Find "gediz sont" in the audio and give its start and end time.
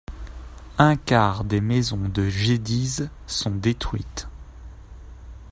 2.27-3.51